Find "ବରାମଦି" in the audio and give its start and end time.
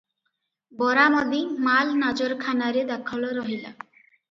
0.79-1.43